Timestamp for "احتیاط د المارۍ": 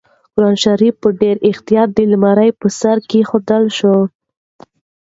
1.49-2.49